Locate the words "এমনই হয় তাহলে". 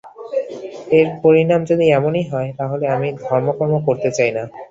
1.91-2.85